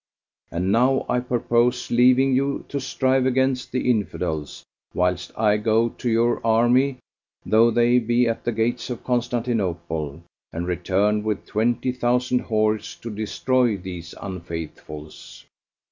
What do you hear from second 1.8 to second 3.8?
leaving you to strive against